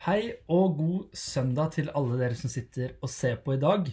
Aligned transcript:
Hei 0.00 0.30
og 0.48 0.78
god 0.78 1.16
søndag 1.20 1.74
til 1.74 1.90
alle 1.92 2.14
dere 2.16 2.32
som 2.32 2.48
sitter 2.48 2.94
og 3.04 3.10
ser 3.12 3.34
på 3.44 3.52
i 3.52 3.58
dag. 3.60 3.84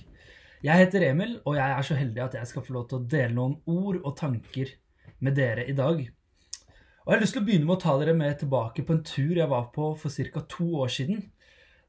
Jeg 0.63 0.79
heter 0.79 1.03
Emil, 1.09 1.33
og 1.43 1.57
jeg 1.57 1.67
er 1.67 1.83
så 1.83 1.97
heldig 1.99 2.21
at 2.23 2.35
jeg 2.37 2.47
skal 2.47 2.63
få 2.63 2.75
lov 2.77 2.85
til 2.87 3.01
å 3.01 3.07
dele 3.11 3.35
noen 3.35 3.57
ord 3.67 3.97
og 3.97 4.13
tanker 4.15 4.69
med 5.19 5.35
dere 5.35 5.65
i 5.67 5.73
dag. 5.75 5.99
Og 5.99 7.11
Jeg 7.11 7.11
har 7.11 7.19
lyst 7.25 7.35
til 7.35 7.43
å 7.43 7.47
begynne 7.49 7.67
med 7.67 7.75
å 7.75 7.81
ta 7.83 7.95
dere 7.99 8.13
med 8.15 8.39
tilbake 8.39 8.85
på 8.87 8.95
en 8.95 9.01
tur 9.09 9.33
jeg 9.35 9.51
var 9.51 9.65
på 9.75 9.89
for 9.99 10.31
ca. 10.31 10.43
to 10.47 10.67
år 10.79 10.93
siden. 10.95 11.25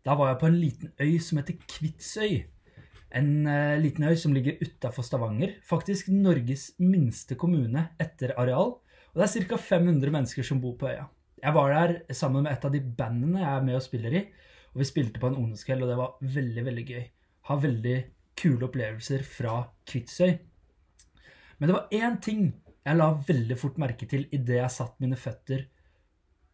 Da 0.02 0.16
var 0.18 0.32
jeg 0.32 0.40
på 0.40 0.48
en 0.48 0.58
liten 0.64 0.90
øy 0.98 1.14
som 1.22 1.38
heter 1.38 1.60
Kvitsøy. 1.76 2.34
En 3.20 3.30
uh, 3.46 3.78
liten 3.78 4.02
øy 4.02 4.16
som 4.18 4.34
ligger 4.34 4.58
utafor 4.58 5.06
Stavanger. 5.06 5.54
Faktisk 5.62 6.10
Norges 6.10 6.72
minste 6.82 7.38
kommune 7.38 7.86
etter 8.02 8.34
areal. 8.34 8.80
Og 9.14 9.22
det 9.22 9.30
er 9.30 9.46
ca. 9.46 9.60
500 9.76 10.10
mennesker 10.10 10.42
som 10.42 10.58
bor 10.58 10.74
på 10.74 10.90
øya. 10.90 11.06
Jeg 11.42 11.54
var 11.54 11.72
der 11.74 12.14
sammen 12.16 12.44
med 12.44 12.52
et 12.52 12.64
av 12.66 12.74
de 12.74 12.80
bandene 12.82 13.42
jeg 13.42 13.50
er 13.50 13.66
med 13.66 13.78
og 13.78 13.84
spiller 13.84 14.16
i. 14.18 14.22
Og 14.74 14.82
vi 14.82 14.88
spilte 14.88 15.20
på 15.22 15.30
en 15.30 15.38
ungdomskveld, 15.38 15.84
og 15.84 15.90
det 15.90 15.98
var 15.98 16.30
veldig, 16.36 16.64
veldig 16.66 16.86
gøy. 16.88 17.04
Ha 17.48 17.58
veldig 17.62 17.96
kule 18.38 18.68
opplevelser 18.68 19.24
fra 19.26 19.60
Kvitsøy. 19.88 20.32
Men 21.58 21.70
det 21.70 21.76
var 21.76 21.94
én 21.94 22.18
ting 22.22 22.42
jeg 22.88 22.96
la 22.96 23.08
veldig 23.28 23.56
fort 23.60 23.78
merke 23.80 24.06
til 24.08 24.28
idet 24.32 24.60
jeg 24.60 24.72
satt 24.72 25.00
mine 25.02 25.18
føtter 25.18 25.66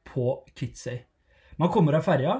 på 0.08 0.30
Kvitsøy. 0.56 0.98
Man 1.60 1.70
kommer 1.70 1.98
av 1.98 2.06
ferja, 2.06 2.38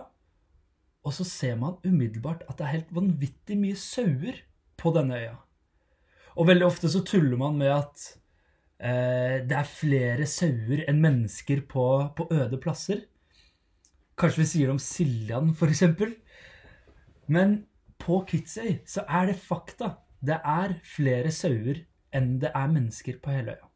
og 1.04 1.12
så 1.14 1.26
ser 1.28 1.58
man 1.60 1.76
umiddelbart 1.84 2.42
at 2.48 2.58
det 2.58 2.66
er 2.66 2.74
helt 2.78 2.94
vanvittig 2.96 3.58
mye 3.60 3.78
sauer 3.78 4.40
på 4.80 4.90
denne 4.96 5.20
øya. 5.20 5.36
Og 6.34 6.48
veldig 6.48 6.66
ofte 6.66 6.90
så 6.90 7.04
tuller 7.06 7.38
man 7.38 7.60
med 7.60 7.70
at 7.70 8.06
det 8.84 9.56
er 9.56 9.68
flere 9.70 10.26
sauer 10.28 10.82
enn 10.84 10.98
mennesker 11.00 11.62
på, 11.70 11.84
på, 12.18 12.26
øde 12.36 12.58
plasser. 12.60 12.98
Kanskje 14.20 14.42
vi 14.42 14.48
sier 14.50 14.68
det 14.68 14.74
om 14.74 14.82
Siljan, 14.82 15.54
f.eks. 15.56 15.86
Men 17.32 17.62
på 18.00 18.20
Kvitsøy 18.28 18.82
så 18.88 19.06
er 19.08 19.30
det 19.30 19.38
fakta. 19.41 19.94
Det 20.24 20.36
er 20.36 20.76
flere 20.84 21.32
sauer 21.32 21.80
enn 22.14 22.36
det 22.42 22.52
er 22.54 22.70
mennesker 22.72 23.18
på 23.22 23.32
hele 23.34 23.56
øya. 23.56 23.70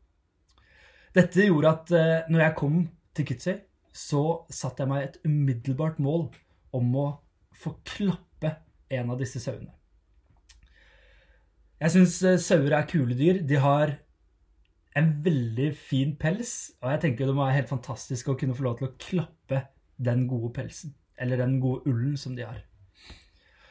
Dette 1.17 1.49
gjorde 1.49 1.73
at 1.73 1.95
eh, 1.97 2.29
når 2.31 2.45
jeg 2.45 2.57
kom 2.59 2.77
til 3.17 3.27
Kvitsøy, 3.29 3.57
så 3.93 4.23
satte 4.53 4.85
jeg 4.85 4.91
meg 4.93 5.07
et 5.07 5.19
umiddelbart 5.25 5.99
mål 6.03 6.29
om 6.77 6.93
å 7.01 7.09
få 7.57 7.75
klappe 7.89 8.55
en 8.95 9.11
av 9.11 9.19
disse 9.21 9.41
sauene. 9.43 9.73
Jeg 11.81 11.95
syns 11.95 12.19
eh, 12.27 12.39
sauer 12.43 12.77
er 12.77 12.87
kule 12.91 13.17
dyr. 13.19 13.41
De 13.43 13.59
har 13.63 13.97
en 14.99 15.11
veldig 15.25 15.69
fin 15.79 16.15
pels, 16.19 16.73
og 16.83 16.91
jeg 16.93 17.03
tenker 17.05 17.29
det 17.29 17.35
må 17.37 17.45
være 17.45 17.61
helt 17.61 17.71
fantastisk 17.71 18.33
å 18.33 18.39
kunne 18.39 18.57
få 18.57 18.67
lov 18.67 18.79
til 18.79 18.89
å 18.89 18.97
klappe 19.01 19.63
den 19.99 20.27
gode 20.31 20.51
pelsen. 20.57 20.95
Eller 21.19 21.41
den 21.41 21.59
gode 21.63 21.87
ullen 21.91 22.17
som 22.19 22.35
de 22.39 22.47
har. 22.47 22.61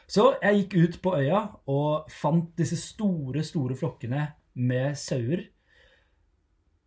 Så 0.07 0.29
jeg 0.39 0.61
gikk 0.61 0.75
ut 0.77 0.97
på 1.03 1.15
øya 1.19 1.41
og 1.71 2.07
fant 2.11 2.53
disse 2.59 2.79
store, 2.79 3.43
store 3.43 3.75
flokkene 3.75 4.23
med 4.55 4.95
sauer. 4.99 5.43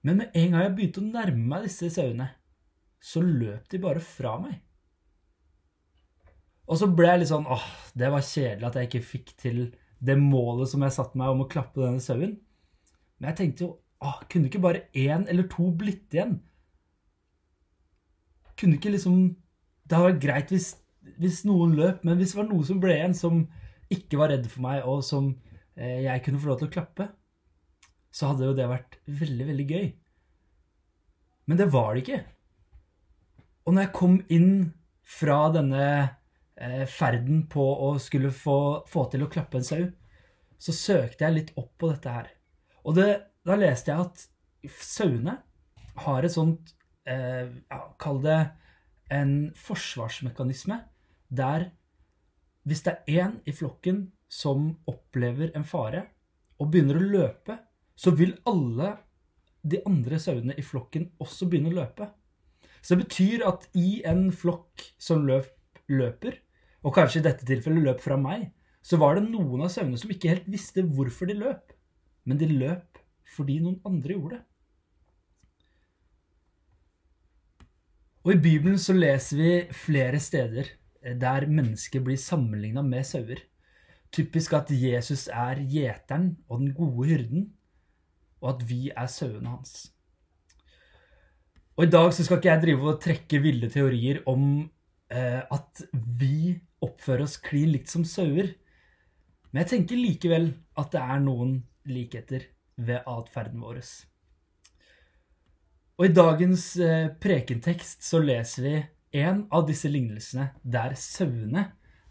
Men 0.05 0.23
med 0.23 0.37
en 0.41 0.55
gang 0.55 0.65
jeg 0.65 0.75
begynte 0.79 1.03
å 1.03 1.11
nærme 1.11 1.45
meg 1.53 1.67
disse 1.69 1.91
sauene, 1.93 2.31
så 3.01 3.21
løp 3.25 3.69
de 3.73 3.81
bare 3.81 4.01
fra 4.05 4.39
meg. 4.41 4.57
Og 6.71 6.79
så 6.81 6.89
ble 6.95 7.09
jeg 7.11 7.23
litt 7.23 7.33
sånn 7.33 7.49
åh, 7.51 7.67
det 7.99 8.09
var 8.13 8.25
kjedelig 8.25 8.69
at 8.69 8.77
jeg 8.79 8.89
ikke 8.89 9.05
fikk 9.05 9.33
til 9.41 9.63
det 10.01 10.17
målet 10.17 10.71
som 10.71 10.85
jeg 10.85 10.95
satte 10.95 11.19
meg 11.21 11.33
om 11.33 11.45
å 11.45 11.49
klappe 11.51 11.83
denne 11.83 12.01
sauen. 12.05 12.37
Men 13.19 13.33
jeg 13.33 13.41
tenkte 13.41 13.67
jo 13.67 13.73
Åh, 14.01 14.23
kunne 14.33 14.49
ikke 14.49 14.63
bare 14.65 14.87
én 14.97 15.27
eller 15.29 15.49
to 15.53 15.71
blitt 15.77 16.15
igjen? 16.15 16.39
Kunne 18.57 18.79
ikke 18.79 18.95
liksom 18.95 19.37
Det 19.85 19.97
hadde 19.97 20.13
vært 20.13 20.23
greit 20.23 20.53
hvis, 20.55 20.69
hvis, 21.19 21.43
noen 21.45 21.75
løp, 21.77 22.05
men 22.07 22.17
hvis 22.21 22.33
det 22.33 22.39
var 22.39 22.47
noe 22.49 22.65
som 22.65 22.79
ble 22.81 22.95
igjen, 22.95 23.17
som 23.17 23.41
ikke 23.91 24.21
var 24.21 24.31
redd 24.31 24.45
for 24.47 24.63
meg, 24.63 24.85
og 24.87 25.01
som 25.03 25.33
eh, 25.75 26.05
jeg 26.05 26.23
kunne 26.23 26.39
få 26.39 26.53
lov 26.53 26.61
til 26.61 26.69
å 26.69 26.75
klappe, 26.77 27.09
så 28.15 28.31
hadde 28.31 28.47
jo 28.47 28.55
det 28.55 28.69
vært 28.71 28.95
veldig, 29.09 29.49
veldig 29.49 29.67
gøy. 29.67 29.89
Men 31.51 31.59
det 31.59 31.67
var 31.75 31.91
det 31.91 32.05
ikke. 32.05 32.21
Og 33.67 33.75
når 33.75 33.89
jeg 33.89 33.95
kom 33.99 34.17
inn 34.31 34.53
fra 35.17 35.41
denne 35.57 35.89
eh, 36.55 36.87
ferden 36.87 37.49
på 37.51 37.67
å 37.89 37.97
skulle 37.99 38.31
få, 38.31 38.87
få 38.87 39.09
til 39.11 39.27
å 39.27 39.33
klappe 39.33 39.59
en 39.59 39.67
sau, 39.67 39.83
så 40.61 40.77
søkte 40.77 41.27
jeg 41.27 41.37
litt 41.37 41.53
opp 41.59 41.73
på 41.81 41.91
dette 41.91 42.15
her. 42.15 42.31
Og 42.87 42.95
det 43.01 43.11
da 43.47 43.57
leste 43.59 43.93
jeg 43.93 44.07
at 44.07 44.25
sauene 44.81 45.37
har 46.05 46.25
et 46.25 46.35
sånt 46.35 46.75
eh, 47.09 47.49
Kall 48.01 48.21
det 48.25 48.41
en 49.11 49.35
forsvarsmekanisme 49.59 50.79
der 51.29 51.71
hvis 52.69 52.85
det 52.85 52.93
er 52.93 53.25
én 53.25 53.37
i 53.49 53.55
flokken 53.57 54.05
som 54.31 54.69
opplever 54.91 55.51
en 55.57 55.65
fare 55.67 56.05
og 56.61 56.69
begynner 56.71 56.99
å 57.01 57.09
løpe, 57.15 57.57
så 57.97 58.13
vil 58.15 58.35
alle 58.49 58.93
de 59.61 59.81
andre 59.89 60.21
sauene 60.21 60.55
i 60.61 60.65
flokken 60.65 61.09
også 61.21 61.49
begynne 61.49 61.73
å 61.73 61.79
løpe. 61.81 62.11
Så 62.81 62.95
det 62.95 63.07
betyr 63.07 63.45
at 63.49 63.67
i 63.77 64.03
en 64.09 64.29
flokk 64.33 64.85
som 65.01 65.25
løp, 65.29 65.51
løper, 65.89 66.37
og 66.85 66.95
kanskje 66.97 67.21
i 67.21 67.27
dette 67.27 67.49
tilfellet 67.49 67.85
løp 67.85 68.05
fra 68.05 68.17
meg, 68.21 68.51
så 68.81 68.97
var 69.01 69.17
det 69.17 69.27
noen 69.29 69.67
av 69.67 69.73
sauene 69.73 69.99
som 70.01 70.13
ikke 70.13 70.31
helt 70.33 70.49
visste 70.49 70.85
hvorfor 70.85 71.29
de 71.29 71.37
løp. 71.41 71.75
Men 72.25 72.41
de 72.41 72.49
løp 72.49 72.90
fordi 73.31 73.61
noen 73.63 73.79
andre 73.87 74.17
gjorde 74.17 74.39
det. 74.39 74.45
Og 78.21 78.35
I 78.35 78.43
Bibelen 78.43 78.77
så 78.79 78.93
leser 78.93 79.39
vi 79.41 79.53
flere 79.73 80.21
steder 80.21 80.75
der 81.01 81.47
mennesker 81.49 82.03
blir 82.05 82.21
sammenligna 82.21 82.83
med 82.85 83.07
sauer. 83.09 83.41
Typisk 84.13 84.53
at 84.59 84.73
Jesus 84.75 85.29
er 85.33 85.63
gjeteren 85.71 86.35
og 86.49 86.61
den 86.61 86.75
gode 86.77 87.07
hyrden, 87.09 87.47
og 88.43 88.57
at 88.57 88.67
vi 88.69 88.91
er 88.91 89.09
sauene 89.09 89.55
hans. 89.55 89.93
Og 91.79 91.87
I 91.87 91.91
dag 91.95 92.13
så 92.13 92.27
skal 92.27 92.41
ikke 92.41 92.51
jeg 92.51 92.63
drive 92.67 92.89
og 92.91 93.01
trekke 93.01 93.41
ville 93.41 93.71
teorier 93.73 94.21
om 94.29 94.69
eh, 95.09 95.41
at 95.41 95.85
vi 95.95 96.59
oppfører 96.85 97.25
oss 97.25 97.39
klin 97.41 97.73
likt 97.73 97.89
som 97.89 98.05
sauer. 98.05 98.53
Men 99.49 99.63
jeg 99.63 99.71
tenker 99.73 99.97
likevel 99.97 100.51
at 100.77 100.93
det 100.93 101.01
er 101.01 101.23
noen 101.25 101.55
likheter 101.89 102.45
ved 102.87 103.05
atferden 103.09 103.61
vår. 103.63 103.83
Og 106.01 106.07
I 106.07 106.15
dagens 106.17 106.65
eh, 106.81 107.11
prekentekst 107.21 108.07
så 108.07 108.23
leser 108.25 108.65
vi 108.65 108.75
en 109.21 109.45
av 109.53 109.67
disse 109.69 109.91
lignelsene 109.91 110.53
der 110.63 110.95
sauene 110.97 111.67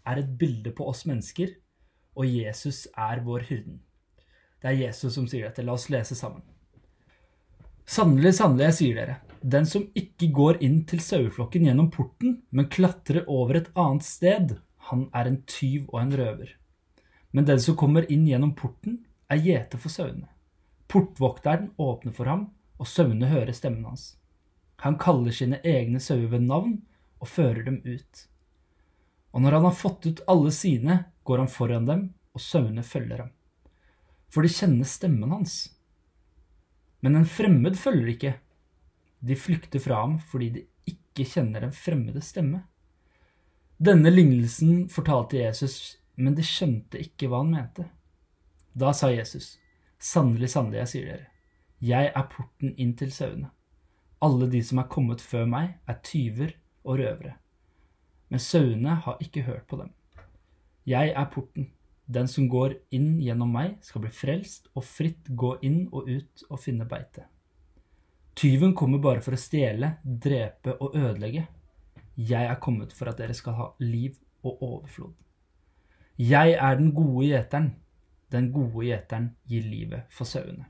er 0.06 0.20
et 0.20 0.30
bilde 0.38 0.72
på 0.76 0.86
oss 0.90 1.06
mennesker, 1.08 1.56
og 2.14 2.28
Jesus 2.28 2.84
er 2.98 3.22
vår 3.24 3.46
hyrden. 3.48 3.80
Det 4.60 4.70
er 4.70 4.80
Jesus 4.84 5.14
som 5.16 5.26
sier 5.30 5.48
dette. 5.48 5.64
La 5.64 5.74
oss 5.74 5.88
lese 5.92 6.14
sammen. 6.18 6.44
Sannelig, 7.90 8.36
sannelig, 8.38 8.66
jeg 8.68 8.76
sier 8.76 8.98
dere, 9.00 9.16
den 9.40 9.66
som 9.66 9.86
ikke 9.98 10.28
går 10.36 10.60
inn 10.62 10.82
til 10.86 11.00
saueflokken 11.02 11.64
gjennom 11.66 11.88
porten, 11.90 12.36
men 12.54 12.68
klatrer 12.70 13.24
over 13.26 13.58
et 13.58 13.70
annet 13.74 14.06
sted, 14.06 14.52
han 14.90 15.08
er 15.16 15.30
en 15.30 15.40
tyv 15.48 15.88
og 15.88 16.02
en 16.02 16.12
røver. 16.20 16.52
Men 17.34 17.48
den 17.48 17.62
som 17.62 17.78
kommer 17.78 18.06
inn 18.12 18.28
gjennom 18.28 18.52
porten, 18.58 19.00
er 19.30 19.42
gjeter 19.42 19.80
for 19.80 19.92
sauene. 19.92 20.28
Portvokteren 20.90 21.70
åpner 21.78 22.14
for 22.16 22.26
ham, 22.26 22.48
og 22.80 22.88
sauene 22.88 23.28
hører 23.30 23.54
stemmen 23.54 23.86
hans. 23.86 24.16
Han 24.82 24.96
kaller 24.98 25.34
sine 25.36 25.60
egne 25.62 26.00
sauer 26.02 26.30
ved 26.32 26.46
navn 26.48 26.80
og 27.20 27.28
fører 27.28 27.62
dem 27.66 27.82
ut. 27.84 28.24
Og 29.30 29.44
når 29.44 29.58
han 29.58 29.68
har 29.68 29.76
fått 29.76 30.08
ut 30.08 30.22
alle 30.26 30.50
sine, 30.54 30.96
går 31.22 31.44
han 31.44 31.52
foran 31.52 31.86
dem, 31.86 32.02
og 32.34 32.42
sauene 32.42 32.82
følger 32.82 33.26
ham. 33.26 33.30
For 34.32 34.42
de 34.42 34.50
kjenner 34.50 34.88
stemmen 34.88 35.30
hans. 35.30 35.60
Men 37.04 37.20
en 37.20 37.28
fremmed 37.28 37.78
følger 37.78 38.10
ikke. 38.14 38.34
De 39.20 39.36
flykter 39.36 39.82
fra 39.84 40.00
ham 40.00 40.18
fordi 40.32 40.50
de 40.56 40.66
ikke 40.90 41.28
kjenner 41.28 41.68
en 41.68 41.76
fremmede 41.76 42.24
stemme. 42.24 42.64
Denne 43.78 44.10
lignelsen 44.10 44.88
fortalte 44.92 45.38
Jesus, 45.38 46.00
men 46.16 46.34
de 46.34 46.44
skjønte 46.44 46.98
ikke 47.00 47.30
hva 47.30 47.44
han 47.44 47.54
mente. 47.54 47.86
Da 48.74 48.92
sa 48.96 49.12
Jesus, 49.12 49.59
Sannelig, 50.00 50.48
sannelig, 50.54 50.78
jeg 50.80 50.90
sier 50.92 51.08
dere, 51.10 51.26
jeg 51.80 52.12
er 52.16 52.28
porten 52.32 52.72
inn 52.80 52.94
til 52.96 53.12
sauene. 53.12 53.50
Alle 54.24 54.48
de 54.52 54.60
som 54.64 54.80
er 54.80 54.88
kommet 54.92 55.20
før 55.24 55.46
meg, 55.48 55.74
er 55.88 56.00
tyver 56.04 56.54
og 56.84 56.98
røvere. 57.00 57.34
Men 58.28 58.42
sauene 58.42 58.96
har 59.04 59.20
ikke 59.20 59.44
hørt 59.44 59.66
på 59.68 59.80
dem. 59.80 59.92
Jeg 60.88 61.12
er 61.16 61.28
porten. 61.32 61.70
Den 62.10 62.28
som 62.28 62.48
går 62.50 62.74
inn 62.96 63.20
gjennom 63.22 63.52
meg, 63.54 63.76
skal 63.86 64.02
bli 64.04 64.10
frelst 64.12 64.68
og 64.74 64.84
fritt 64.84 65.28
gå 65.30 65.54
inn 65.66 65.84
og 65.92 66.08
ut 66.08 66.44
og 66.48 66.60
finne 66.60 66.88
beite. 66.88 67.26
Tyven 68.34 68.74
kommer 68.74 69.02
bare 69.02 69.22
for 69.24 69.36
å 69.36 69.40
stjele, 69.40 69.94
drepe 70.04 70.74
og 70.80 70.96
ødelegge. 70.96 71.44
Jeg 72.16 72.48
er 72.48 72.60
kommet 72.62 72.92
for 72.96 73.10
at 73.10 73.20
dere 73.20 73.36
skal 73.36 73.56
ha 73.58 73.68
liv 73.84 74.16
og 74.42 74.62
overflod. 74.64 75.12
Jeg 76.20 76.56
er 76.56 76.76
den 76.76 76.90
gode 76.96 77.28
gjeteren. 77.28 77.70
Den 78.30 78.50
gode 78.54 78.86
gjeteren 78.86 79.32
gir 79.50 79.64
livet 79.66 80.10
for 80.14 80.28
sauene. 80.28 80.68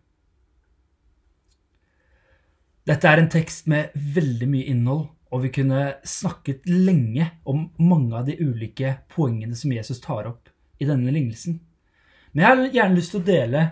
Dette 2.89 3.09
er 3.09 3.21
en 3.21 3.31
tekst 3.31 3.69
med 3.71 3.93
veldig 3.95 4.49
mye 4.51 4.69
innhold, 4.73 5.09
og 5.31 5.45
vi 5.45 5.53
kunne 5.55 5.83
snakket 6.03 6.65
lenge 6.67 7.29
om 7.47 7.69
mange 7.79 8.17
av 8.19 8.25
de 8.27 8.35
ulike 8.41 8.97
poengene 9.13 9.55
som 9.55 9.73
Jesus 9.73 10.01
tar 10.03 10.27
opp 10.31 10.49
i 10.81 10.89
denne 10.89 11.13
lignelsen. 11.13 11.61
Men 12.33 12.43
jeg 12.43 12.51
har 12.51 12.79
gjerne 12.79 12.99
lyst 12.99 13.15
til 13.15 13.21
å 13.21 13.29
dele 13.29 13.67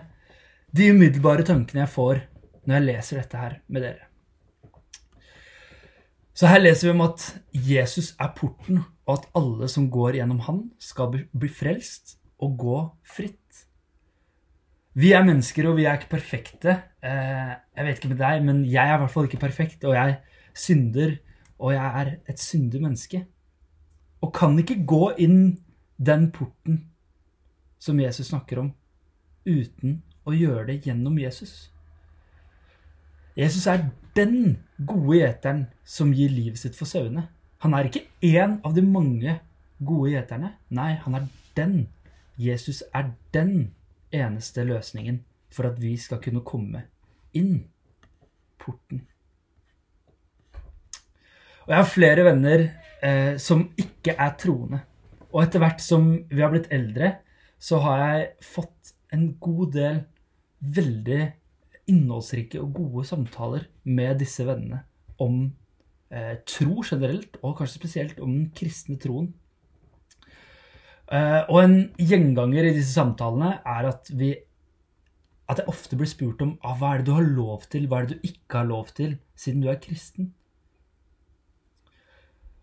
de 0.75 0.91
umiddelbare 0.93 1.47
tankene 1.47 1.83
jeg 1.83 1.93
får 1.95 2.21
når 2.63 2.75
jeg 2.77 2.87
leser 2.87 3.19
dette 3.19 3.41
her 3.41 3.57
med 3.67 3.85
dere. 3.87 4.05
Så 6.37 6.47
her 6.47 6.61
leser 6.61 6.87
vi 6.87 6.93
om 6.93 7.01
at 7.03 7.25
Jesus 7.51 8.13
er 8.21 8.29
porten, 8.37 8.83
og 9.03 9.17
at 9.17 9.25
alle 9.35 9.67
som 9.67 9.89
går 9.91 10.21
gjennom 10.21 10.39
han, 10.45 10.61
skal 10.79 11.11
bli 11.11 11.49
frelst 11.51 12.15
og 12.39 12.53
gå 12.61 12.77
fritt. 13.03 13.65
Vi 14.99 15.13
er 15.15 15.23
mennesker, 15.23 15.69
og 15.69 15.77
vi 15.77 15.85
er 15.87 15.95
ikke 15.95 16.11
perfekte. 16.17 16.75
Eh, 17.05 17.53
jeg 17.77 17.85
vet 17.85 17.99
ikke 17.99 18.11
med 18.11 18.19
deg, 18.19 18.43
men 18.43 18.63
jeg 18.67 18.83
er 18.83 18.97
i 18.97 19.01
hvert 19.03 19.13
fall 19.13 19.29
ikke 19.29 19.39
perfekt, 19.39 19.85
og 19.87 19.95
jeg 19.95 20.17
synder 20.57 21.15
og 21.59 21.73
jeg 21.73 22.01
er 22.01 22.11
et 22.27 22.39
syndig 22.39 22.81
menneske. 22.81 23.25
Og 24.21 24.33
kan 24.33 24.57
ikke 24.59 24.81
gå 24.87 25.11
inn 25.19 25.59
den 25.97 26.29
porten 26.31 26.85
som 27.79 27.99
Jesus 27.99 28.31
snakker 28.31 28.59
om, 28.63 28.71
uten 29.47 30.01
å 30.27 30.35
gjøre 30.35 30.65
det 30.71 30.81
gjennom 30.87 31.19
Jesus. 31.19 31.69
Jesus 33.39 33.67
er 33.71 33.85
den 34.15 34.57
gode 34.87 35.21
gjeteren 35.21 35.67
som 35.87 36.11
gir 36.15 36.31
livet 36.31 36.59
sitt 36.59 36.75
for 36.75 36.89
sauene. 36.89 37.27
Han 37.63 37.75
er 37.75 37.87
ikke 37.87 38.07
én 38.23 38.59
av 38.67 38.75
de 38.75 38.83
mange 38.83 39.37
gode 39.79 40.13
gjeterne. 40.13 40.53
Nei, 40.75 40.93
han 41.03 41.15
er 41.15 41.27
den. 41.55 41.87
Jesus 42.39 42.83
er 42.95 43.11
den 43.35 43.71
eneste 44.15 44.65
løsningen 44.67 45.21
for 45.53 45.69
at 45.69 45.79
vi 45.81 45.95
skal 45.99 46.21
kunne 46.23 46.43
komme 46.45 46.83
inn 47.37 47.63
porten. 48.59 49.03
Og 51.65 51.73
jeg 51.73 51.81
har 51.83 51.89
flere 51.89 52.25
venner 52.25 52.67
eh, 53.05 53.35
som 53.41 53.67
ikke 53.77 54.15
er 54.17 54.37
troende. 54.41 54.81
Og 55.29 55.43
etter 55.43 55.61
hvert 55.61 55.81
som 55.83 56.07
vi 56.31 56.41
har 56.41 56.49
blitt 56.53 56.71
eldre, 56.73 57.19
så 57.61 57.81
har 57.83 57.99
jeg 58.01 58.29
fått 58.41 58.95
en 59.13 59.27
god 59.41 59.75
del 59.75 59.99
veldig 60.59 61.21
innholdsrike 61.89 62.61
og 62.61 62.73
gode 62.77 63.05
samtaler 63.09 63.67
med 63.89 64.19
disse 64.21 64.45
vennene 64.47 64.83
om 65.21 65.41
eh, 66.09 66.39
tro 66.47 66.81
generelt, 66.85 67.37
og 67.43 67.57
kanskje 67.59 67.81
spesielt 67.81 68.19
om 68.23 68.31
den 68.33 68.49
kristne 68.55 68.97
troen. 69.01 69.31
Eh, 71.09 71.41
og 71.49 71.57
en 71.63 71.77
gjenganger 71.97 72.69
i 72.69 72.75
disse 72.75 72.93
samtalene 72.93 73.55
er 73.65 73.89
at 73.89 74.11
vi 74.13 74.35
at 75.49 75.63
jeg 75.63 75.71
ofte 75.71 75.97
blir 75.97 76.09
spurt 76.09 76.43
om 76.45 76.51
ah, 76.61 76.75
hva 76.77 76.91
er 76.93 77.01
det 77.01 77.07
du 77.07 77.15
har 77.15 77.25
lov 77.25 77.63
til, 77.73 77.87
hva 77.89 78.03
er 78.03 78.09
det 78.09 78.19
du 78.19 78.27
ikke 78.29 78.59
har 78.59 78.67
lov 78.69 78.91
til, 78.93 79.15
siden 79.33 79.63
du 79.63 79.71
er 79.71 79.79
kristen. 79.81 80.29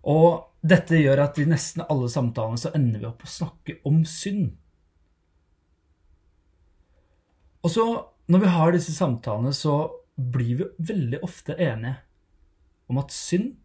Og 0.07 0.47
dette 0.63 1.01
gjør 1.01 1.25
at 1.25 1.41
i 1.43 1.49
nesten 1.51 1.83
alle 1.83 2.07
samtalene 2.13 2.63
så 2.63 2.71
ender 2.79 3.03
vi 3.03 3.09
opp 3.09 3.27
å 3.27 3.33
snakke 3.33 3.81
om 3.91 4.05
synd. 4.07 4.53
Og 7.67 7.73
så, 7.75 7.87
når 8.31 8.45
vi 8.45 8.55
har 8.55 8.75
disse 8.77 8.95
samtalene, 8.95 9.51
så 9.51 9.89
blir 10.15 10.61
vi 10.61 10.69
veldig 10.95 11.25
ofte 11.27 11.59
enige 11.59 11.97
om 12.87 13.03
at 13.03 13.11
synd, 13.11 13.57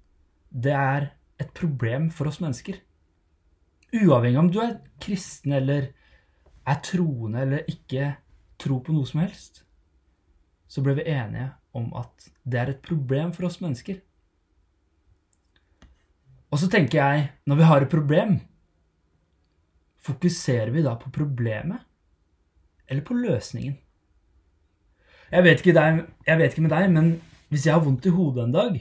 det 0.50 0.74
er 0.74 1.12
et 1.40 1.54
problem 1.54 2.10
for 2.10 2.28
oss 2.28 2.42
mennesker. 2.42 2.82
Uavhengig 3.92 4.40
om 4.40 4.52
du 4.52 4.62
er 4.64 4.78
kristen 5.04 5.56
eller 5.58 5.90
er 6.68 6.80
troende 6.86 7.42
eller 7.44 7.68
ikke 7.70 8.14
tror 8.62 8.80
på 8.86 8.96
noe 8.96 9.10
som 9.10 9.24
helst, 9.24 9.64
så 10.72 10.84
ble 10.86 10.96
vi 11.00 11.10
enige 11.12 11.50
om 11.76 11.90
at 12.00 12.30
det 12.48 12.60
er 12.62 12.72
et 12.72 12.84
problem 12.86 13.34
for 13.36 13.50
oss 13.50 13.60
mennesker. 13.64 14.00
Og 16.52 16.60
så 16.60 16.68
tenker 16.72 17.00
jeg, 17.00 17.28
når 17.48 17.60
vi 17.60 17.68
har 17.68 17.84
et 17.84 17.92
problem, 17.92 18.40
fokuserer 20.02 20.72
vi 20.74 20.84
da 20.84 20.98
på 21.00 21.12
problemet 21.14 21.84
eller 22.88 23.04
på 23.08 23.16
løsningen? 23.16 23.78
Jeg 25.32 25.44
vet, 25.46 25.62
deg, 25.64 26.00
jeg 26.28 26.40
vet 26.42 26.52
ikke 26.52 26.64
med 26.66 26.74
deg, 26.74 26.90
men 26.92 27.12
hvis 27.52 27.68
jeg 27.68 27.76
har 27.76 27.84
vondt 27.84 28.08
i 28.08 28.12
hodet 28.12 28.44
en 28.44 28.56
dag, 28.56 28.80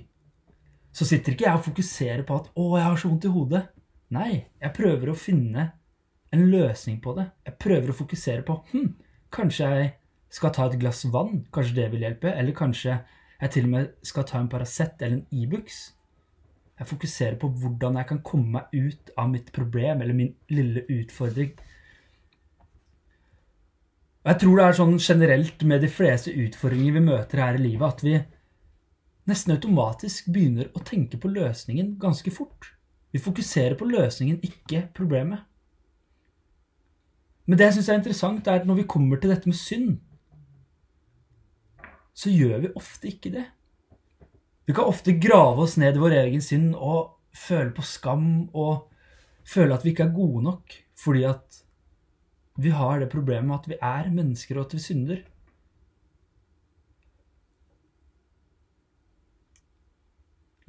så 0.90 1.06
sitter 1.06 1.36
ikke 1.36 1.46
jeg 1.46 1.58
og 1.58 1.66
fokuserer 1.68 2.24
på 2.26 2.40
at 2.40 2.48
'Å, 2.50 2.64
jeg 2.78 2.84
har 2.84 2.96
så 2.96 3.08
vondt 3.08 3.24
i 3.24 3.34
hodet'. 3.34 3.66
Nei, 4.10 4.46
jeg 4.58 4.74
prøver 4.74 5.12
å 5.12 5.18
finne 5.18 5.68
en 6.34 6.44
løsning 6.50 6.98
på 7.02 7.14
det. 7.18 7.28
Jeg 7.46 7.58
prøver 7.62 7.92
å 7.92 7.96
fokusere 8.00 8.42
på 8.46 8.56
hm, 8.72 8.90
kanskje 9.34 9.70
jeg 9.70 9.92
skal 10.34 10.52
ta 10.54 10.66
et 10.66 10.78
glass 10.80 11.04
vann. 11.14 11.44
Kanskje 11.54 11.78
det 11.78 11.88
vil 11.92 12.04
hjelpe. 12.06 12.32
Eller 12.34 12.56
kanskje 12.56 12.98
jeg 13.40 13.54
til 13.54 13.68
og 13.68 13.74
med 13.74 13.90
skal 14.06 14.26
ta 14.28 14.40
en 14.40 14.50
Paracet 14.50 15.02
eller 15.02 15.20
en 15.20 15.42
Ibux. 15.42 15.80
E 15.90 16.00
jeg 16.80 16.88
fokuserer 16.88 17.36
på 17.36 17.50
hvordan 17.60 17.98
jeg 18.00 18.08
kan 18.08 18.22
komme 18.24 18.54
meg 18.54 18.72
ut 18.72 19.10
av 19.20 19.28
mitt 19.28 19.50
problem 19.52 20.00
eller 20.00 20.16
min 20.16 20.30
lille 20.48 20.86
utfordring. 20.88 21.52
Og 24.24 24.30
Jeg 24.30 24.40
tror 24.40 24.56
det 24.56 24.64
er 24.64 24.78
sånn 24.78 24.98
generelt 24.98 25.64
med 25.68 25.84
de 25.84 25.90
fleste 25.92 26.32
utfordringer 26.32 26.96
vi 26.96 27.02
møter 27.04 27.42
her 27.44 27.58
i 27.58 27.62
livet, 27.62 27.84
at 27.84 28.04
vi 28.04 28.16
nesten 29.28 29.54
automatisk 29.54 30.32
begynner 30.32 30.72
å 30.72 30.82
tenke 30.84 31.20
på 31.20 31.28
løsningen 31.28 31.98
ganske 32.00 32.32
fort. 32.32 32.72
Vi 33.12 33.18
fokuserer 33.18 33.74
på 33.78 33.88
løsningen, 33.90 34.40
ikke 34.42 34.86
problemet. 34.94 35.42
Men 37.46 37.58
det 37.58 37.66
jeg 37.66 37.78
syns 37.78 37.88
er 37.88 37.98
interessant, 37.98 38.46
er 38.46 38.60
at 38.60 38.68
når 38.68 38.82
vi 38.82 38.90
kommer 38.90 39.18
til 39.18 39.32
dette 39.32 39.50
med 39.50 39.58
synd, 39.58 39.96
så 42.14 42.30
gjør 42.30 42.60
vi 42.62 42.74
ofte 42.76 43.08
ikke 43.10 43.32
det. 43.34 43.46
Vi 44.68 44.76
kan 44.76 44.86
ofte 44.86 45.16
grave 45.18 45.64
oss 45.64 45.74
ned 45.80 45.96
i 45.96 46.02
vår 46.02 46.14
egen 46.20 46.44
synd 46.44 46.76
og 46.76 47.16
føle 47.34 47.72
på 47.74 47.82
skam 47.82 48.28
og 48.54 48.90
føle 49.48 49.74
at 49.74 49.82
vi 49.84 49.94
ikke 49.94 50.06
er 50.06 50.14
gode 50.14 50.44
nok 50.44 50.76
fordi 51.00 51.24
at 51.26 51.60
vi 52.60 52.70
har 52.76 53.00
det 53.00 53.08
problemet 53.10 53.56
at 53.56 53.68
vi 53.70 53.78
er 53.80 54.10
mennesker 54.12 54.58
og 54.58 54.68
at 54.68 54.74
vi 54.76 54.82
synder. 54.84 55.22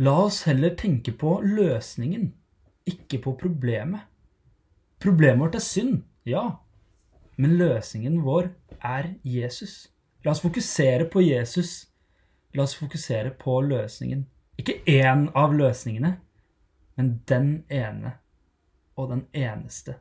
La 0.02 0.16
oss 0.26 0.44
heller 0.50 0.74
tenke 0.76 1.14
på 1.14 1.36
løsningen, 1.46 2.32
ikke 2.90 3.22
på 3.22 3.36
problemet. 3.38 4.08
Problemet 5.02 5.46
vårt 5.46 5.60
er 5.60 5.66
synd, 5.66 6.02
ja, 6.26 6.44
men 7.38 7.58
løsningen 7.58 8.22
vår 8.26 8.50
er 8.82 9.14
Jesus. 9.24 9.92
La 10.26 10.34
oss 10.34 10.42
fokusere 10.42 11.06
på 11.10 11.22
Jesus 11.26 11.92
La 12.54 12.64
oss 12.64 12.76
fokusere 12.76 13.30
på 13.30 13.62
løsningen. 13.62 14.26
Ikke 14.60 14.82
én 14.88 15.30
av 15.36 15.54
løsningene, 15.56 16.18
men 16.96 17.12
den 17.28 17.64
ene 17.72 18.18
og 19.00 19.10
den 19.10 19.26
eneste 19.34 19.96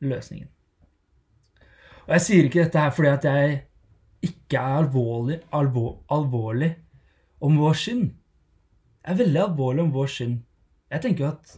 løsningen. 0.00 0.48
Og 2.06 2.12
jeg 2.16 2.24
sier 2.26 2.48
ikke 2.48 2.64
dette 2.64 2.84
her 2.84 2.92
fordi 2.92 3.08
at 3.08 3.24
jeg 3.24 3.60
ikke 4.28 4.60
er 4.60 4.76
alvorlig, 4.82 5.40
alvor, 5.56 6.02
alvorlig 6.12 6.74
om 7.40 7.56
vår 7.58 7.78
synd. 7.80 8.10
Er 9.04 9.16
veldig 9.16 9.40
alvorlig 9.40 9.84
om 9.86 9.92
vår 9.94 10.10
synd. 10.12 10.40
Jeg 10.90 11.02
tenker 11.04 11.24
jo 11.24 11.30
at 11.30 11.54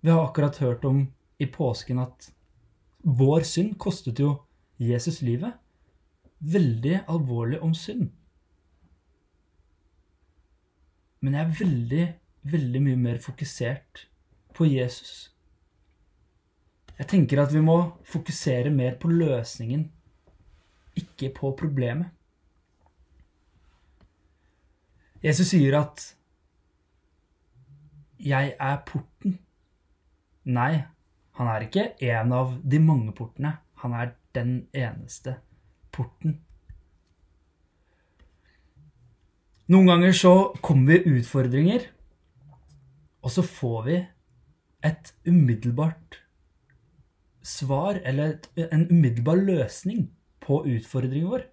vi 0.00 0.12
har 0.12 0.22
akkurat 0.24 0.56
hørt 0.62 0.84
om 0.88 1.02
i 1.40 1.46
påsken 1.46 2.00
at 2.00 2.30
vår 3.04 3.44
synd 3.48 3.76
kostet 3.80 4.20
jo 4.20 4.34
Jesus 4.80 5.20
livet. 5.24 5.52
Veldig 6.40 7.02
alvorlig 7.08 7.60
om 7.60 7.74
synd. 7.76 8.08
Men 11.20 11.36
jeg 11.36 11.44
er 11.44 11.58
veldig, 11.58 12.06
veldig 12.48 12.82
mye 12.86 13.00
mer 13.00 13.18
fokusert 13.20 14.06
på 14.56 14.68
Jesus. 14.70 15.34
Jeg 16.96 17.08
tenker 17.12 17.42
at 17.42 17.52
vi 17.52 17.60
må 17.64 17.76
fokusere 18.08 18.72
mer 18.72 18.96
på 19.00 19.08
løsningen, 19.08 19.84
ikke 20.96 21.30
på 21.36 21.52
problemet. 21.56 22.08
Jesus 25.24 25.52
sier 25.52 25.76
at 25.76 26.06
'jeg 28.20 28.54
er 28.60 28.76
porten'. 28.86 29.38
Nei, 30.44 30.82
han 31.32 31.46
er 31.48 31.60
ikke 31.60 31.92
en 32.00 32.32
av 32.32 32.54
de 32.70 32.78
mange 32.78 33.12
portene. 33.12 33.58
Han 33.82 33.92
er 33.92 34.12
den 34.34 34.68
eneste 34.74 35.36
porten. 35.92 36.40
Noen 39.70 39.86
ganger 39.86 40.12
så 40.12 40.32
kommer 40.62 40.98
vi 40.98 41.18
utfordringer, 41.20 41.84
og 43.22 43.30
så 43.30 43.42
får 43.46 43.84
vi 43.86 43.98
et 44.84 45.12
umiddelbart 45.28 46.18
svar, 47.42 48.00
eller 48.04 48.38
en 48.56 48.88
umiddelbar 48.90 49.36
løsning 49.36 50.08
på 50.40 50.64
utfordringen 50.66 51.30
vår. 51.30 51.46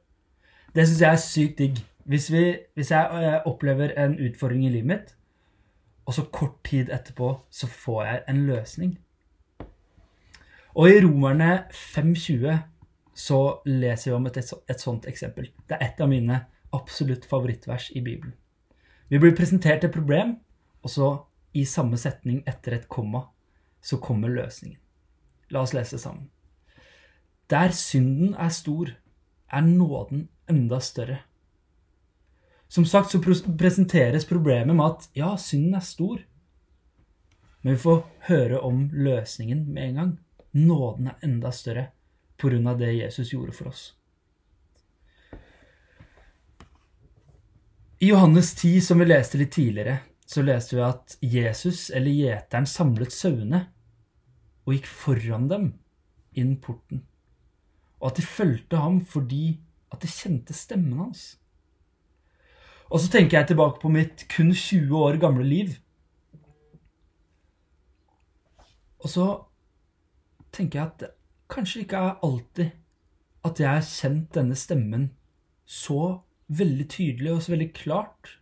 Det 0.76 0.88
syns 0.88 1.02
jeg 1.02 1.12
er 1.12 1.22
sykt 1.22 1.62
digg. 1.62 1.84
Hvis, 2.08 2.32
vi, 2.32 2.44
hvis 2.76 2.92
jeg 2.92 3.24
eh, 3.24 3.42
opplever 3.46 3.94
en 4.00 4.16
utfordring 4.20 4.66
i 4.66 4.72
livet 4.72 4.88
mitt, 4.88 5.17
og 6.08 6.16
så 6.16 6.24
kort 6.32 6.62
tid 6.64 6.90
etterpå 6.94 7.34
så 7.52 7.68
får 7.68 8.04
jeg 8.06 8.24
en 8.32 8.42
løsning. 8.48 8.98
Og 10.78 10.90
i 10.90 11.00
Romerne 11.04 11.68
5.20 11.74 12.58
så 13.18 13.40
leser 13.66 14.12
vi 14.12 14.16
om 14.16 14.28
et, 14.30 14.38
et 14.40 14.82
sånt 14.82 15.08
eksempel. 15.10 15.50
Det 15.68 15.76
er 15.76 15.90
et 15.90 16.02
av 16.04 16.10
mine 16.12 16.44
absolutt 16.76 17.26
favorittvers 17.28 17.90
i 17.98 18.04
Bibelen. 18.06 18.36
Vi 19.10 19.20
blir 19.20 19.36
presentert 19.36 19.84
et 19.84 19.94
problem, 19.94 20.38
Og 20.84 20.90
så, 20.90 21.08
i 21.54 21.66
samme 21.66 21.98
setning 22.00 22.44
etter 22.48 22.78
et 22.78 22.88
komma, 22.88 23.26
så 23.82 23.98
kommer 24.00 24.32
løsningen. 24.32 24.80
La 25.52 25.64
oss 25.66 25.74
lese 25.76 25.98
sammen. 26.00 26.30
Der 27.52 27.74
synden 27.76 28.36
er 28.36 28.54
stor, 28.56 28.94
er 29.52 29.62
nåden 29.66 30.30
enda 30.48 30.80
større. 30.80 31.18
Som 32.68 32.86
sagt 32.86 33.12
så 33.12 33.22
presenteres 33.60 34.26
problemet 34.26 34.76
med 34.76 34.86
at 34.86 35.10
ja, 35.16 35.36
synden 35.38 35.76
er 35.76 35.86
stor. 35.86 36.20
Men 37.62 37.74
vi 37.76 37.80
får 37.80 38.02
høre 38.28 38.60
om 38.60 38.90
løsningen 38.94 39.66
med 39.74 39.90
en 39.90 40.02
gang. 40.02 40.12
Nåden 40.52 41.08
er 41.12 41.24
enda 41.24 41.52
større 41.52 41.88
pga. 42.38 42.74
det 42.74 42.94
Jesus 42.94 43.34
gjorde 43.34 43.52
for 43.52 43.68
oss. 43.68 43.94
I 48.00 48.08
Johannes 48.08 48.54
10, 48.56 48.82
som 48.82 49.00
vi 49.00 49.06
leste 49.06 49.40
litt 49.40 49.52
tidligere, 49.52 50.00
så 50.26 50.44
leste 50.44 50.76
vi 50.76 50.84
at 50.86 51.18
Jesus, 51.22 51.90
eller 51.90 52.12
gjeteren, 52.12 52.68
samlet 52.70 53.14
sauene 53.16 53.64
og 54.68 54.76
gikk 54.76 54.90
foran 54.92 55.48
dem 55.50 55.72
inn 56.38 56.58
porten, 56.62 57.02
og 57.98 58.12
at 58.12 58.20
de 58.20 58.28
fulgte 58.28 58.78
ham 58.84 59.00
fordi 59.02 59.58
at 59.90 60.04
de 60.04 60.12
kjente 60.12 60.54
stemmen 60.54 61.00
hans. 61.00 61.38
Og 62.88 63.02
så 63.04 63.12
tenker 63.12 63.40
jeg 63.40 63.52
tilbake 63.52 63.82
på 63.82 63.92
mitt 63.92 64.24
kun 64.32 64.54
20 64.54 64.96
år 64.96 65.20
gamle 65.20 65.44
liv. 65.44 65.76
Og 69.04 69.12
så 69.12 69.28
tenker 70.56 70.80
jeg 70.80 70.88
at 70.88 71.00
det 71.02 71.12
kanskje 71.52 71.84
ikke 71.84 72.00
er 72.00 72.24
alltid 72.26 72.76
at 73.48 73.60
jeg 73.62 73.70
har 73.70 73.86
kjent 73.86 74.34
denne 74.36 74.58
stemmen 74.60 75.10
så 75.68 76.24
veldig 76.48 76.88
tydelig 76.92 77.34
og 77.34 77.42
så 77.44 77.54
veldig 77.54 77.70
klart. 77.76 78.38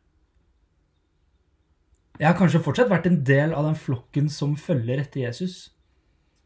Jeg 2.19 2.29
har 2.29 2.37
kanskje 2.37 2.61
fortsatt 2.63 2.91
vært 2.91 3.09
en 3.09 3.23
del 3.27 3.53
av 3.53 3.65
den 3.67 3.77
flokken 3.77 4.29
som 4.31 4.55
følger 4.57 5.01
etter 5.01 5.25
Jesus. 5.25 5.75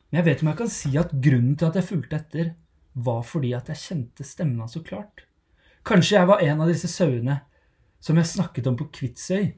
Men 0.10 0.22
jeg 0.22 0.29
vet 0.29 0.44
om 0.44 0.50
jeg 0.50 0.60
kan 0.63 0.72
si 0.74 0.91
at 0.98 1.12
grunnen 1.13 1.58
til 1.60 1.70
at 1.70 1.77
jeg 1.77 1.89
fulgte 1.91 2.18
etter, 2.18 2.53
var 2.96 3.22
fordi 3.27 3.51
at 3.53 3.70
jeg 3.70 3.84
kjente 3.84 4.25
stemmen 4.25 4.63
hans 4.63 4.74
så 4.75 4.82
klart. 4.84 5.27
Kanskje 5.86 6.18
jeg 6.18 6.29
var 6.32 6.41
en 6.44 6.63
av 6.63 6.72
disse 6.72 6.89
sauene 6.91 7.38
som 8.00 8.20
jeg 8.20 8.32
snakket 8.32 8.68
om 8.70 8.77
på 8.79 8.88
Kvitsøy, 8.96 9.51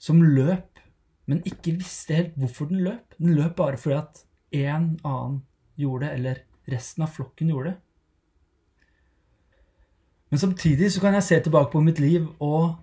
som 0.00 0.22
løp, 0.24 0.80
men 1.28 1.44
ikke 1.46 1.76
visste 1.78 2.16
helt 2.16 2.38
hvorfor 2.40 2.70
den 2.70 2.82
løp. 2.86 3.14
Den 3.20 3.36
løp 3.36 3.54
bare 3.58 3.78
fordi 3.78 3.98
at 3.98 4.24
en 4.64 4.88
annen 5.04 5.42
gjorde 5.78 6.06
det, 6.06 6.12
eller 6.16 6.42
resten 6.72 7.04
av 7.04 7.12
flokken 7.14 7.52
gjorde 7.52 7.72
det. 7.72 7.78
Men 10.30 10.38
samtidig 10.38 10.92
så 10.94 11.02
kan 11.02 11.16
jeg 11.18 11.26
se 11.26 11.40
tilbake 11.42 11.72
på 11.72 11.82
mitt 11.82 11.98
liv 12.02 12.28
og 12.38 12.78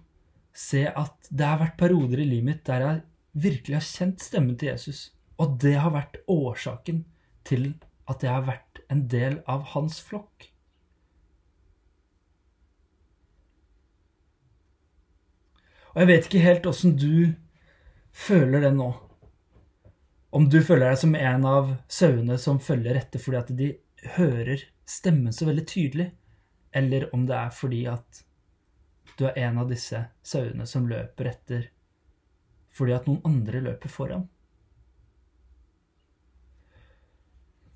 se 0.58 0.84
at 0.88 1.29
det 1.29 1.48
har 1.48 1.62
vært 1.62 1.77
perioder 1.79 2.20
i 2.20 2.27
livet 2.27 2.48
mitt 2.50 2.63
der 2.67 2.84
jeg 2.84 3.03
virkelig 3.48 3.77
har 3.77 3.88
kjent 3.88 4.24
stemmen 4.25 4.58
til 4.60 4.74
Jesus. 4.74 5.12
Og 5.39 5.56
det 5.62 5.75
har 5.77 5.94
vært 5.94 6.20
årsaken 6.27 7.06
til 7.48 7.70
at 8.10 8.24
jeg 8.24 8.34
har 8.34 8.48
vært 8.48 8.82
en 8.91 9.06
del 9.12 9.39
av 9.48 9.63
hans 9.74 10.00
flokk. 10.03 10.50
Og 15.98 16.04
jeg 16.04 16.10
vet 16.12 16.25
ikke 16.27 16.39
helt 16.44 16.68
åssen 16.70 16.92
du 16.94 17.34
føler 18.13 18.62
det 18.68 18.70
nå. 18.75 18.92
Om 20.30 20.46
du 20.46 20.60
føler 20.62 20.92
deg 20.92 21.00
som 21.01 21.16
en 21.18 21.48
av 21.50 21.72
sauene 21.89 22.38
som 22.38 22.60
følger 22.62 23.00
etter 23.00 23.24
fordi 23.24 23.39
at 23.39 23.50
de 23.58 23.72
hører 24.20 24.62
stemmen 24.86 25.34
så 25.34 25.48
veldig 25.50 25.66
tydelig, 25.66 26.06
eller 26.70 27.08
om 27.18 27.25
det 27.25 27.34
er 27.39 27.50
fordi 27.50 27.82
at 27.89 28.22
du 29.18 29.25
er 29.25 29.42
en 29.48 29.58
av 29.63 29.74
disse 29.74 30.04
sauene 30.22 30.70
som 30.70 30.86
løper 30.86 31.32
etter 31.34 31.68
fordi 32.77 32.94
at 32.94 33.10
noen 33.10 33.25
andre 33.25 33.66
løper 33.66 33.89
foran. 33.89 34.30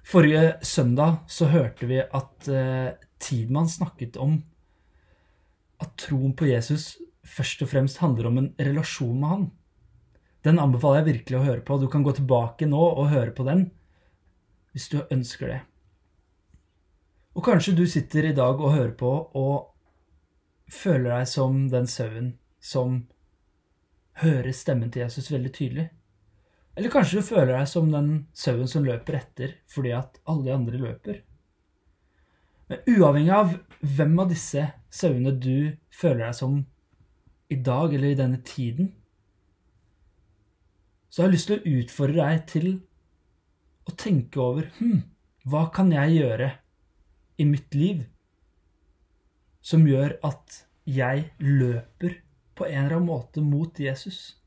Forrige 0.06 0.60
søndag 0.62 1.24
så 1.26 1.50
hørte 1.50 1.90
vi 1.90 2.04
at 2.06 2.52
uh, 2.54 2.94
Tidmann 3.18 3.70
snakket 3.82 4.22
om 4.22 4.44
at 5.82 5.98
troen 5.98 6.38
på 6.38 6.54
Jesus 6.54 7.00
først 7.32 7.64
og 7.64 7.72
fremst 7.72 8.02
handler 8.04 8.30
om 8.30 8.40
en 8.42 8.54
relasjon 8.60 9.18
med 9.20 9.32
han. 9.32 9.50
Den 10.46 10.60
anbefaler 10.60 11.02
jeg 11.02 11.10
virkelig 11.12 11.38
å 11.38 11.46
høre 11.46 11.64
på. 11.66 11.78
Du 11.78 11.88
kan 11.92 12.04
gå 12.04 12.14
tilbake 12.18 12.68
nå 12.70 12.82
og 12.82 13.12
høre 13.14 13.34
på 13.36 13.46
den 13.48 13.70
hvis 14.72 14.88
du 14.92 15.02
ønsker 15.12 15.52
det. 15.52 15.60
Og 17.36 17.44
kanskje 17.46 17.76
du 17.76 17.86
sitter 17.88 18.30
i 18.30 18.36
dag 18.36 18.60
og 18.60 18.74
hører 18.76 18.94
på 19.00 19.12
og 19.40 19.72
føler 20.72 21.10
deg 21.12 21.28
som 21.28 21.66
den 21.72 21.88
sauen 21.92 22.34
som 22.64 23.02
hører 24.22 24.52
stemmen 24.56 24.92
til 24.92 25.06
Jesus 25.06 25.32
veldig 25.32 25.52
tydelig. 25.56 25.88
Eller 26.76 26.92
kanskje 26.92 27.20
du 27.20 27.28
føler 27.28 27.54
deg 27.58 27.68
som 27.68 27.92
den 27.92 28.12
sauen 28.38 28.70
som 28.72 28.86
løper 28.88 29.20
etter 29.20 29.56
fordi 29.72 29.94
at 29.96 30.20
alle 30.24 30.48
de 30.48 30.56
andre 30.56 30.82
løper. 30.82 31.22
Men 32.72 32.84
uavhengig 32.88 33.34
av 33.36 33.56
hvem 33.84 34.20
av 34.24 34.30
disse 34.32 34.68
sauene 34.94 35.34
du 35.36 35.74
føler 35.92 36.30
deg 36.30 36.38
som 36.38 36.62
i 37.52 37.60
dag 37.60 37.94
eller 37.94 38.14
i 38.14 38.18
denne 38.20 38.40
tiden, 38.48 38.94
så 41.12 41.22
jeg 41.22 41.28
har 41.28 41.34
lyst 41.34 41.50
til 41.50 41.60
å 41.60 41.78
utfordre 41.82 42.26
deg 42.30 42.44
til 42.48 42.68
å 43.90 43.96
tenke 44.00 44.40
over 44.40 44.70
hm, 44.78 45.02
hva 45.52 45.66
kan 45.76 45.92
jeg 45.92 46.22
gjøre 46.22 46.52
i 47.42 47.48
mitt 47.50 47.76
liv 47.76 48.06
som 49.62 49.84
gjør 49.90 50.16
at 50.28 50.62
jeg 50.88 51.26
løper 51.44 52.16
på 52.56 52.68
en 52.70 52.86
eller 52.86 52.96
annen 52.96 53.10
måte 53.10 53.44
mot 53.44 53.80
Jesus? 53.80 54.38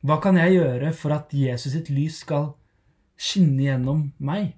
Hva 0.00 0.16
kan 0.22 0.38
jeg 0.40 0.56
gjøre 0.56 0.94
for 0.96 1.12
at 1.16 1.34
Jesus 1.34 1.74
sitt 1.74 1.90
lys 1.92 2.22
skal 2.24 2.52
skinne 3.18 3.66
gjennom 3.66 4.06
meg? 4.24 4.54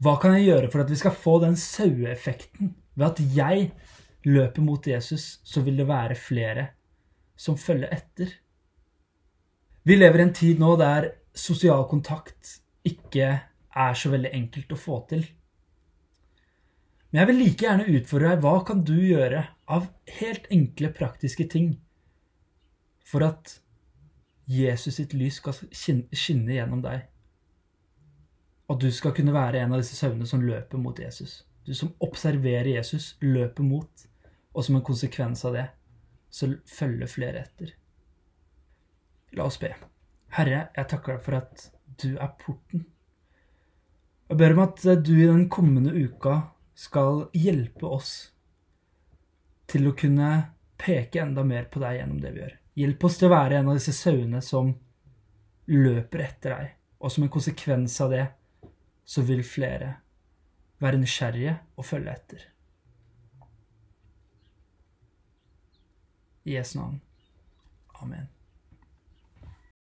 Hva 0.00 0.14
kan 0.20 0.36
jeg 0.36 0.46
gjøre 0.50 0.70
for 0.72 0.84
at 0.84 0.92
vi 0.92 1.00
skal 1.00 1.16
få 1.16 1.38
den 1.42 1.58
saueeffekten 1.58 2.74
ved 2.94 3.06
at 3.08 3.22
jeg 3.34 3.70
løper 4.26 4.64
mot 4.64 4.86
Jesus, 4.86 5.40
så 5.44 5.62
vil 5.64 5.78
det 5.80 5.88
være 5.88 6.16
flere 6.18 6.66
som 7.40 7.56
følger 7.58 7.92
etter. 7.94 8.32
Vi 9.82 9.96
lever 9.96 10.20
i 10.20 10.26
en 10.28 10.34
tid 10.36 10.60
nå 10.60 10.74
der 10.80 11.08
sosial 11.36 11.86
kontakt 11.88 12.58
ikke 12.84 13.28
er 13.70 13.94
så 13.96 14.10
veldig 14.12 14.32
enkelt 14.36 14.74
å 14.74 14.80
få 14.80 14.98
til. 15.08 15.24
Men 17.10 17.22
jeg 17.22 17.30
vil 17.30 17.40
like 17.42 17.64
gjerne 17.64 17.88
utfordre 17.96 18.34
deg 18.34 18.44
hva 18.44 18.58
kan 18.66 18.82
du 18.86 18.96
gjøre 18.98 19.44
av 19.70 19.88
helt 20.20 20.46
enkle, 20.52 20.92
praktiske 20.94 21.46
ting 21.50 21.72
for 23.06 23.24
at 23.26 23.56
Jesus 24.50 24.98
sitt 24.98 25.14
lys 25.14 25.40
skal 25.40 25.56
skinne 25.74 26.54
gjennom 26.54 26.82
deg? 26.84 27.08
Og 28.70 28.78
du 28.82 28.90
skal 28.94 29.14
kunne 29.16 29.34
være 29.34 29.64
en 29.64 29.74
av 29.74 29.82
disse 29.82 29.98
sauene 29.98 30.28
som 30.28 30.44
løper 30.44 30.78
mot 30.78 30.98
Jesus. 30.98 31.40
Du 31.66 31.72
som 31.74 31.90
observerer 32.02 32.76
Jesus, 32.76 33.16
løper 33.20 33.66
mot 33.66 34.06
og 34.52 34.64
som 34.66 34.78
en 34.78 34.86
konsekvens 34.86 35.44
av 35.48 35.56
det 35.56 35.66
så 36.30 36.48
følger 36.66 37.10
flere 37.10 37.44
etter. 37.44 37.74
La 39.38 39.46
oss 39.46 39.58
be. 39.62 39.70
Herre, 40.34 40.68
jeg 40.76 40.90
takker 40.90 41.16
deg 41.16 41.24
for 41.26 41.38
at 41.38 41.66
du 42.00 42.10
er 42.14 42.32
porten. 42.38 42.86
Jeg 44.30 44.38
ber 44.38 44.54
om 44.54 44.62
at 44.62 44.84
du 45.02 45.14
i 45.16 45.26
den 45.26 45.48
kommende 45.50 45.94
uka 45.94 46.36
skal 46.78 47.26
hjelpe 47.34 47.86
oss 47.86 48.12
til 49.70 49.90
å 49.90 49.94
kunne 49.98 50.30
peke 50.80 51.22
enda 51.22 51.42
mer 51.46 51.66
på 51.70 51.82
deg 51.82 51.98
gjennom 51.98 52.20
det 52.22 52.30
vi 52.34 52.42
gjør. 52.44 52.54
Hjelp 52.80 53.04
oss 53.06 53.18
til 53.18 53.28
å 53.28 53.34
være 53.34 53.58
en 53.58 53.72
av 53.72 53.78
disse 53.78 53.94
sauene 53.94 54.40
som 54.42 54.70
løper 55.70 56.22
etter 56.24 56.54
deg, 56.54 56.70
og 57.02 57.12
som 57.12 57.26
en 57.26 57.32
konsekvens 57.32 57.98
av 58.02 58.14
det 58.14 58.24
så 59.06 59.22
vil 59.26 59.42
flere 59.46 59.92
være 60.80 61.02
nysgjerrige 61.02 61.56
og 61.76 61.86
følge 61.86 62.14
etter. 62.14 62.46
I 66.46 66.50
Jesu 66.50 66.78
navn. 66.78 67.00
Amen. 68.02 68.28